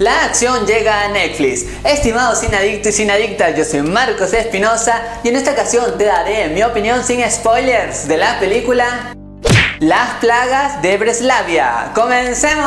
La 0.00 0.26
acción 0.26 0.64
llega 0.64 1.02
a 1.02 1.08
Netflix. 1.08 1.64
Estimados 1.82 2.38
sin 2.38 2.54
adicto 2.54 2.88
y 2.88 2.92
sin 2.92 3.10
adicta, 3.10 3.50
yo 3.50 3.64
soy 3.64 3.82
Marcos 3.82 4.32
Espinosa 4.32 5.18
y 5.24 5.28
en 5.28 5.34
esta 5.34 5.50
ocasión 5.50 5.98
te 5.98 6.04
daré 6.04 6.46
mi 6.50 6.62
opinión 6.62 7.02
sin 7.02 7.28
spoilers 7.28 8.06
de 8.06 8.16
la 8.16 8.38
película 8.38 9.12
Las 9.80 10.10
plagas 10.20 10.80
de 10.82 10.98
Breslavia. 10.98 11.90
¡Comencemos! 11.96 12.64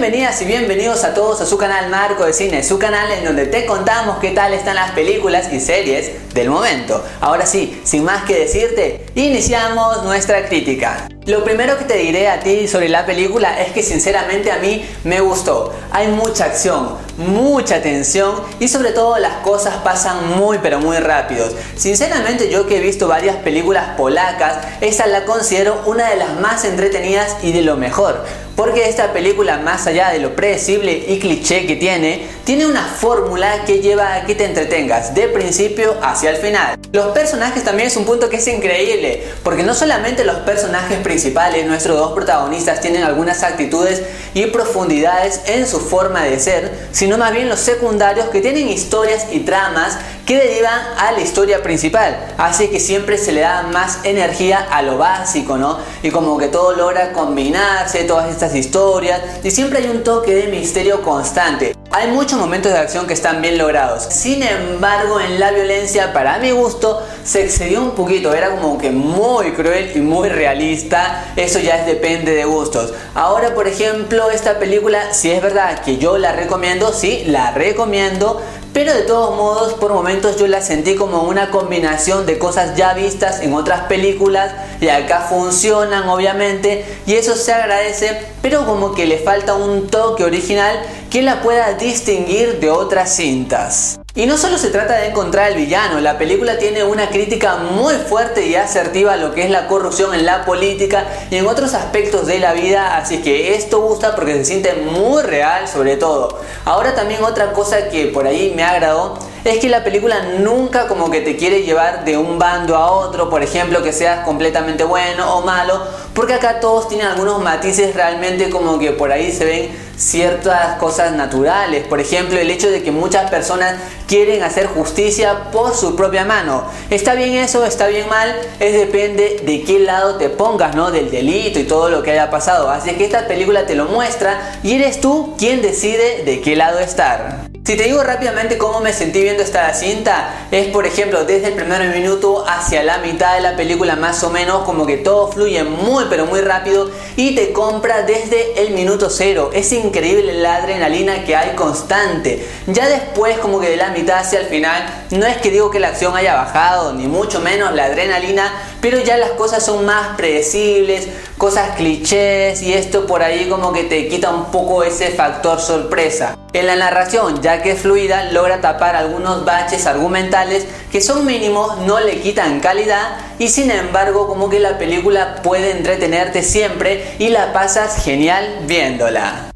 Bienvenidas 0.00 0.40
y 0.40 0.46
bienvenidos 0.46 1.04
a 1.04 1.12
todos 1.12 1.42
a 1.42 1.46
su 1.46 1.58
canal 1.58 1.90
Marco 1.90 2.24
de 2.24 2.32
Cine, 2.32 2.62
su 2.62 2.78
canal 2.78 3.12
en 3.12 3.22
donde 3.22 3.44
te 3.44 3.66
contamos 3.66 4.16
qué 4.18 4.30
tal 4.30 4.54
están 4.54 4.76
las 4.76 4.92
películas 4.92 5.52
y 5.52 5.60
series 5.60 6.32
del 6.32 6.48
momento. 6.48 7.04
Ahora 7.20 7.44
sí, 7.44 7.78
sin 7.84 8.04
más 8.04 8.24
que 8.24 8.38
decirte, 8.38 9.04
iniciamos 9.14 10.02
nuestra 10.02 10.48
crítica. 10.48 11.06
Lo 11.26 11.44
primero 11.44 11.76
que 11.76 11.84
te 11.84 11.98
diré 11.98 12.30
a 12.30 12.40
ti 12.40 12.66
sobre 12.66 12.88
la 12.88 13.04
película 13.04 13.60
es 13.60 13.72
que 13.72 13.82
sinceramente 13.82 14.50
a 14.50 14.56
mí 14.56 14.82
me 15.04 15.20
gustó. 15.20 15.70
Hay 15.90 16.08
mucha 16.08 16.46
acción, 16.46 16.96
mucha 17.20 17.82
tensión 17.82 18.34
y 18.58 18.68
sobre 18.68 18.92
todo 18.92 19.18
las 19.18 19.34
cosas 19.38 19.76
pasan 19.84 20.38
muy 20.38 20.58
pero 20.58 20.80
muy 20.80 20.98
rápidos. 20.98 21.52
Sinceramente 21.76 22.50
yo 22.50 22.66
que 22.66 22.78
he 22.78 22.80
visto 22.80 23.08
varias 23.08 23.36
películas 23.36 23.96
polacas, 23.96 24.56
esta 24.80 25.06
la 25.06 25.24
considero 25.24 25.82
una 25.86 26.10
de 26.10 26.16
las 26.16 26.40
más 26.40 26.64
entretenidas 26.64 27.36
y 27.42 27.52
de 27.52 27.62
lo 27.62 27.76
mejor. 27.76 28.24
Porque 28.56 28.90
esta 28.90 29.14
película, 29.14 29.56
más 29.56 29.86
allá 29.86 30.10
de 30.10 30.18
lo 30.18 30.36
predecible 30.36 31.04
y 31.08 31.18
cliché 31.18 31.66
que 31.66 31.76
tiene, 31.76 32.26
tiene 32.44 32.66
una 32.66 32.84
fórmula 32.84 33.64
que 33.64 33.80
lleva 33.80 34.16
a 34.16 34.26
que 34.26 34.34
te 34.34 34.44
entretengas 34.44 35.14
de 35.14 35.28
principio 35.28 35.96
hacia 36.02 36.28
el 36.28 36.36
final. 36.36 36.76
Los 36.92 37.06
personajes 37.12 37.64
también 37.64 37.88
es 37.88 37.96
un 37.96 38.04
punto 38.04 38.28
que 38.28 38.36
es 38.36 38.48
increíble, 38.48 39.24
porque 39.42 39.62
no 39.62 39.72
solamente 39.72 40.24
los 40.24 40.36
personajes 40.38 40.98
principales, 40.98 41.66
nuestros 41.66 41.96
dos 41.96 42.12
protagonistas, 42.12 42.80
tienen 42.80 43.04
algunas 43.04 43.42
actitudes 43.44 44.02
y 44.34 44.44
profundidades 44.46 45.40
en 45.46 45.66
su 45.66 45.80
forma 45.80 46.24
de 46.24 46.38
ser, 46.38 46.70
sino 46.92 47.09
más 47.18 47.32
bien 47.32 47.48
los 47.48 47.60
secundarios 47.60 48.28
que 48.28 48.40
tienen 48.40 48.68
historias 48.68 49.26
y 49.32 49.40
tramas 49.40 49.98
que 50.26 50.36
derivan 50.36 50.80
a 50.98 51.12
la 51.12 51.20
historia 51.20 51.62
principal. 51.62 52.16
Así 52.38 52.68
que 52.68 52.78
siempre 52.78 53.18
se 53.18 53.32
le 53.32 53.40
da 53.40 53.62
más 53.62 54.00
energía 54.04 54.66
a 54.70 54.82
lo 54.82 54.98
básico, 54.98 55.56
¿no? 55.56 55.78
Y 56.02 56.10
como 56.10 56.38
que 56.38 56.48
todo 56.48 56.72
logra 56.72 57.12
combinarse, 57.12 58.04
todas 58.04 58.30
estas 58.30 58.54
historias, 58.54 59.20
y 59.42 59.50
siempre 59.50 59.80
hay 59.80 59.88
un 59.88 60.04
toque 60.04 60.34
de 60.34 60.46
misterio 60.48 61.02
constante. 61.02 61.79
Hay 61.92 62.06
muchos 62.06 62.38
momentos 62.38 62.72
de 62.72 62.78
acción 62.78 63.08
que 63.08 63.14
están 63.14 63.42
bien 63.42 63.58
logrados. 63.58 64.04
Sin 64.04 64.44
embargo, 64.44 65.18
en 65.18 65.40
la 65.40 65.50
violencia, 65.50 66.12
para 66.12 66.38
mi 66.38 66.52
gusto, 66.52 67.04
se 67.24 67.42
excedió 67.42 67.82
un 67.82 67.96
poquito. 67.96 68.32
Era 68.32 68.50
como 68.50 68.78
que 68.78 68.92
muy 68.92 69.50
cruel 69.54 69.90
y 69.96 69.98
muy 69.98 70.28
realista. 70.28 71.32
Eso 71.34 71.58
ya 71.58 71.84
depende 71.84 72.32
de 72.32 72.44
gustos. 72.44 72.92
Ahora, 73.16 73.56
por 73.56 73.66
ejemplo, 73.66 74.30
esta 74.30 74.60
película, 74.60 75.12
si 75.12 75.32
es 75.32 75.42
verdad 75.42 75.80
que 75.80 75.96
yo 75.98 76.16
la 76.16 76.30
recomiendo, 76.30 76.92
sí, 76.92 77.24
la 77.26 77.50
recomiendo. 77.50 78.40
Pero 78.72 78.94
de 78.94 79.02
todos 79.02 79.36
modos, 79.36 79.72
por 79.74 79.92
momentos 79.92 80.36
yo 80.36 80.46
la 80.46 80.62
sentí 80.62 80.94
como 80.94 81.22
una 81.22 81.50
combinación 81.50 82.24
de 82.24 82.38
cosas 82.38 82.76
ya 82.76 82.94
vistas 82.94 83.40
en 83.40 83.52
otras 83.52 83.86
películas 83.88 84.52
y 84.80 84.88
acá 84.88 85.26
funcionan 85.28 86.08
obviamente 86.08 86.84
y 87.04 87.14
eso 87.14 87.34
se 87.34 87.52
agradece, 87.52 88.16
pero 88.42 88.64
como 88.66 88.94
que 88.94 89.06
le 89.06 89.18
falta 89.18 89.54
un 89.54 89.88
toque 89.88 90.22
original 90.22 90.78
que 91.10 91.22
la 91.22 91.42
pueda 91.42 91.72
distinguir 91.74 92.60
de 92.60 92.70
otras 92.70 93.16
cintas. 93.16 93.98
Y 94.14 94.26
no 94.26 94.38
solo 94.38 94.58
se 94.58 94.70
trata 94.70 94.94
de 94.94 95.08
encontrar 95.08 95.46
al 95.46 95.56
villano, 95.56 96.00
la 96.00 96.18
película 96.18 96.56
tiene 96.56 96.84
una 96.84 97.10
crítica 97.10 97.56
muy 97.56 97.94
fuerte 97.94 98.46
y 98.46 98.54
asertiva 98.54 99.14
a 99.14 99.16
lo 99.16 99.34
que 99.34 99.42
es 99.42 99.50
la 99.50 99.66
corrupción 99.66 100.14
en 100.14 100.24
la 100.24 100.44
política 100.44 101.04
y 101.30 101.36
en 101.36 101.46
otros 101.48 101.74
aspectos 101.74 102.26
de 102.26 102.38
la 102.38 102.52
vida, 102.52 102.96
así 102.96 103.22
que 103.22 103.54
esto 103.54 103.80
gusta 103.80 104.14
porque 104.14 104.34
se 104.34 104.44
siente 104.44 104.74
muy 104.74 105.22
real 105.22 105.66
sobre 105.66 105.96
todo. 105.96 106.40
Ahora 106.64 106.94
también 106.94 107.24
otra 107.24 107.52
cosa 107.52 107.88
que 107.88 108.06
por 108.06 108.26
ahí 108.26 108.52
me 108.54 108.62
agradó 108.62 109.18
es 109.44 109.58
que 109.58 109.68
la 109.68 109.82
película 109.84 110.22
nunca 110.38 110.86
como 110.86 111.10
que 111.10 111.20
te 111.20 111.36
quiere 111.36 111.62
llevar 111.62 112.04
de 112.04 112.16
un 112.18 112.38
bando 112.38 112.76
a 112.76 112.90
otro, 112.90 113.30
por 113.30 113.42
ejemplo, 113.42 113.82
que 113.82 113.92
seas 113.92 114.24
completamente 114.24 114.84
bueno 114.84 115.36
o 115.36 115.42
malo, 115.42 115.80
porque 116.14 116.34
acá 116.34 116.60
todos 116.60 116.88
tienen 116.88 117.06
algunos 117.06 117.42
matices 117.42 117.94
realmente 117.94 118.50
como 118.50 118.78
que 118.78 118.92
por 118.92 119.12
ahí 119.12 119.32
se 119.32 119.44
ven 119.44 119.70
ciertas 119.96 120.76
cosas 120.78 121.12
naturales. 121.12 121.86
Por 121.86 122.00
ejemplo, 122.00 122.38
el 122.38 122.50
hecho 122.50 122.70
de 122.70 122.82
que 122.82 122.90
muchas 122.90 123.30
personas 123.30 123.76
quieren 124.06 124.42
hacer 124.42 124.66
justicia 124.66 125.50
por 125.52 125.74
su 125.74 125.94
propia 125.94 126.24
mano. 126.24 126.64
¿Está 126.90 127.14
bien 127.14 127.34
eso? 127.34 127.64
¿Está 127.64 127.86
bien 127.86 128.08
mal? 128.08 128.34
Es 128.58 128.72
depende 128.72 129.40
de 129.44 129.62
qué 129.62 129.78
lado 129.78 130.16
te 130.16 130.28
pongas, 130.30 130.74
¿no? 130.74 130.90
Del 130.90 131.10
delito 131.10 131.58
y 131.58 131.64
todo 131.64 131.90
lo 131.90 132.02
que 132.02 132.12
haya 132.12 132.30
pasado. 132.30 132.70
Así 132.70 132.92
que 132.92 133.04
esta 133.04 133.28
película 133.28 133.66
te 133.66 133.74
lo 133.74 133.86
muestra 133.86 134.58
y 134.62 134.74
eres 134.74 135.00
tú 135.00 135.34
quien 135.38 135.62
decide 135.62 136.24
de 136.24 136.40
qué 136.40 136.56
lado 136.56 136.78
estar. 136.80 137.49
Si 137.62 137.76
te 137.76 137.84
digo 137.84 138.02
rápidamente 138.02 138.56
cómo 138.56 138.80
me 138.80 138.94
sentí 138.94 139.22
viendo 139.22 139.42
esta 139.42 139.72
cinta, 139.74 140.46
es 140.50 140.68
por 140.68 140.86
ejemplo 140.86 141.24
desde 141.24 141.48
el 141.48 141.54
primer 141.54 141.94
minuto 141.94 142.42
hacia 142.48 142.82
la 142.82 142.98
mitad 142.98 143.34
de 143.34 143.42
la 143.42 143.54
película 143.54 143.96
más 143.96 144.24
o 144.24 144.30
menos, 144.30 144.62
como 144.64 144.86
que 144.86 144.96
todo 144.96 145.30
fluye 145.30 145.62
muy 145.62 146.06
pero 146.08 146.24
muy 146.24 146.40
rápido 146.40 146.90
y 147.16 147.34
te 147.34 147.52
compra 147.52 148.02
desde 148.02 148.62
el 148.62 148.70
minuto 148.70 149.10
cero. 149.10 149.50
Es 149.52 149.72
increíble 149.72 150.32
la 150.32 150.56
adrenalina 150.56 151.22
que 151.24 151.36
hay 151.36 151.54
constante. 151.54 152.48
Ya 152.66 152.88
después 152.88 153.38
como 153.38 153.60
que 153.60 153.68
de 153.68 153.76
la 153.76 153.90
mitad 153.90 154.20
hacia 154.20 154.40
el 154.40 154.46
final, 154.46 154.82
no 155.10 155.26
es 155.26 155.36
que 155.36 155.50
digo 155.50 155.70
que 155.70 155.80
la 155.80 155.88
acción 155.88 156.16
haya 156.16 156.34
bajado, 156.34 156.94
ni 156.94 157.08
mucho 157.08 157.40
menos 157.40 157.74
la 157.74 157.84
adrenalina, 157.84 158.52
pero 158.80 159.00
ya 159.00 159.18
las 159.18 159.32
cosas 159.32 159.62
son 159.62 159.84
más 159.84 160.16
predecibles, 160.16 161.08
cosas 161.36 161.76
clichés 161.76 162.62
y 162.62 162.72
esto 162.72 163.06
por 163.06 163.22
ahí 163.22 163.50
como 163.50 163.72
que 163.72 163.84
te 163.84 164.08
quita 164.08 164.30
un 164.30 164.46
poco 164.46 164.82
ese 164.82 165.10
factor 165.10 165.60
sorpresa. 165.60 166.36
En 166.52 166.66
la 166.66 166.74
narración, 166.74 167.40
ya 167.40 167.49
que 167.58 167.72
es 167.72 167.80
fluida, 167.80 168.24
logra 168.32 168.60
tapar 168.60 168.96
algunos 168.96 169.44
baches 169.44 169.86
argumentales 169.86 170.66
que 170.90 171.00
son 171.00 171.26
mínimos, 171.26 171.78
no 171.78 172.00
le 172.00 172.20
quitan 172.20 172.60
calidad 172.60 173.18
y 173.38 173.48
sin 173.48 173.70
embargo 173.70 174.26
como 174.26 174.48
que 174.48 174.60
la 174.60 174.78
película 174.78 175.42
puede 175.42 175.72
entretenerte 175.72 176.42
siempre 176.42 177.16
y 177.18 177.28
la 177.28 177.52
pasas 177.52 178.04
genial 178.04 178.60
viéndola. 178.62 179.50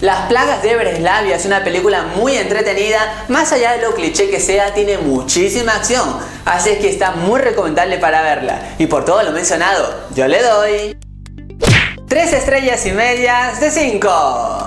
Las 0.00 0.28
plagas 0.28 0.62
de 0.62 0.76
Breslavia 0.76 1.36
es 1.36 1.44
una 1.44 1.62
película 1.62 2.04
muy 2.16 2.36
entretenida, 2.36 3.24
más 3.28 3.52
allá 3.52 3.72
de 3.72 3.82
lo 3.82 3.94
cliché 3.94 4.30
que 4.30 4.40
sea, 4.40 4.72
tiene 4.72 4.96
muchísima 4.96 5.74
acción, 5.74 6.16
así 6.46 6.70
es 6.70 6.78
que 6.78 6.88
está 6.88 7.12
muy 7.12 7.38
recomendable 7.38 7.98
para 7.98 8.22
verla. 8.22 8.76
Y 8.78 8.86
por 8.86 9.04
todo 9.04 9.22
lo 9.22 9.32
mencionado, 9.32 10.08
yo 10.14 10.26
le 10.26 10.42
doy 10.42 10.98
3 12.08 12.32
estrellas 12.32 12.86
y 12.86 12.92
medias 12.92 13.60
de 13.60 13.70
5. 13.70 14.59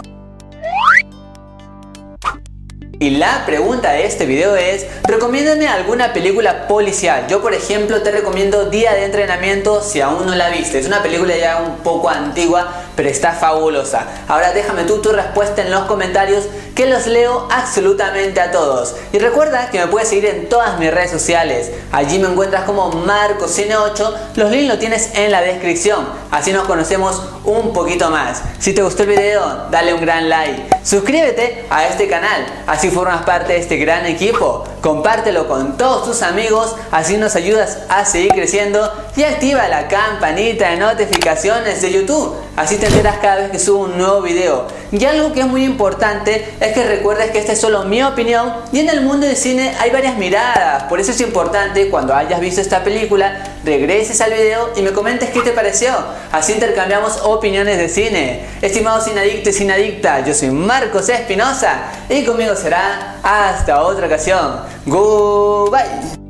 Y 3.04 3.10
la 3.10 3.46
pregunta 3.46 3.92
de 3.92 4.06
este 4.06 4.26
video 4.26 4.56
es, 4.56 4.86
recomiéndame 5.04 5.68
alguna 5.68 6.14
película 6.14 6.70
policial. 6.70 7.28
Yo 7.28 7.42
por 7.42 7.54
ejemplo 7.54 8.02
te 8.02 8.12
recomiendo 8.12 8.70
Día 8.70 8.94
de 8.94 9.04
Entrenamiento 9.04 9.82
si 9.84 10.00
aún 10.00 10.26
no 10.26 10.34
la 10.36 10.48
viste. 10.48 10.80
Es 10.80 10.88
una 10.88 11.04
película 11.04 11.36
ya 11.36 11.58
un 11.58 11.80
poco 11.80 12.08
antigua, 12.08 12.66
pero 12.96 13.10
está 13.10 13.34
fabulosa. 13.34 14.08
Ahora 14.30 14.54
déjame 14.54 14.84
tú 14.84 15.02
tu 15.02 15.12
respuesta 15.12 15.64
en 15.64 15.72
los 15.72 15.82
comentarios 15.82 16.46
que 16.76 16.86
los 16.86 17.06
leo 17.08 17.50
absolutamente 17.52 18.40
a 18.40 18.52
todos. 18.52 18.96
Y 19.12 19.20
recuerda 19.20 19.70
que 19.70 19.80
me 19.80 19.88
puedes 19.88 20.08
seguir 20.08 20.28
en 20.28 20.48
todas 20.48 20.80
mis 20.80 20.90
redes 20.90 21.12
sociales. 21.12 21.72
Allí 21.92 22.20
me 22.20 22.30
encuentras 22.30 22.64
como 22.64 22.90
MarcoCine8. 23.06 24.14
Los 24.36 24.50
links 24.50 24.70
los 24.70 24.80
tienes 24.80 25.10
en 25.16 25.30
la 25.34 25.42
descripción. 25.42 26.08
Así 26.32 26.54
nos 26.54 26.66
conocemos 26.68 27.22
un 27.44 27.74
poquito 27.74 28.10
más. 28.10 28.42
Si 28.60 28.74
te 28.74 28.82
gustó 28.82 29.04
el 29.04 29.10
video, 29.10 29.68
dale 29.70 29.94
un 29.94 30.00
gran 30.00 30.30
like. 30.30 30.70
Suscríbete 30.84 31.66
a 31.70 31.86
este 31.88 32.08
canal. 32.08 32.46
Así 32.66 32.90
formas 32.94 33.24
parte 33.24 33.54
de 33.54 33.60
este 33.60 33.78
gran 33.78 34.06
equipo. 34.06 34.64
Compártelo 34.82 35.48
con 35.48 35.78
todos 35.78 36.06
tus 36.06 36.22
amigos, 36.22 36.76
así 36.92 37.18
nos 37.18 37.36
ayudas 37.36 37.80
a 37.90 38.06
seguir 38.06 38.32
creciendo 38.32 38.92
y 39.16 39.24
activa 39.24 39.68
la 39.68 39.88
campanita 39.88 40.70
de 40.70 40.78
notificaciones 40.78 41.82
de 41.82 41.92
YouTube, 41.92 42.36
así 42.56 42.78
te 42.78 42.88
enteras 42.88 43.18
cada 43.18 43.38
vez 43.38 43.52
que 43.52 43.60
subo 43.60 43.86
un 43.86 43.98
nuevo 43.98 44.22
video. 44.22 44.68
Y 44.92 45.04
algo 45.06 45.34
que 45.34 45.42
es 45.42 45.48
muy 45.48 45.64
importante 45.64 46.46
es 46.60 46.74
que 46.74 46.84
recuerdes 46.84 47.32
que 47.32 47.40
esta 47.40 47.54
es 47.54 47.60
solo 47.60 47.84
mi 47.86 48.04
opinión 48.04 48.54
y 48.72 48.80
en 48.80 48.90
el 48.90 49.02
mundo 49.02 49.26
del 49.26 49.36
cine 49.36 49.74
hay 49.80 49.92
varias 49.92 50.18
miradas, 50.18 50.84
por 50.84 51.00
eso 51.00 51.12
es 51.12 51.22
importante 51.22 51.90
cuando 51.90 52.14
hayas 52.14 52.40
visto 52.40 52.62
esta 52.62 52.84
película 52.84 53.44
regreses 53.64 54.20
al 54.22 54.34
video 54.34 54.72
y 54.76 54.82
me 54.82 54.92
comentes 54.92 55.30
qué 55.30 55.42
te 55.42 55.52
pareció. 55.52 55.94
Así 56.32 56.54
intercambiamos 56.54 57.22
opiniones 57.24 57.78
de 57.78 57.90
cine. 57.90 58.46
Estimados 58.62 59.06
sinadictos 59.06 59.56
y 59.56 59.58
sinadicta, 59.58 60.26
yo 60.26 60.34
soy 60.34 60.52
Marcos 60.52 61.10
Espinosa 61.10 61.92
y 62.10 62.24
conmigo 62.24 62.56
será 62.56 63.18
hasta 63.24 63.82
otra 63.82 64.08
ocasión. 64.08 64.62
Goodbye. 64.86 66.23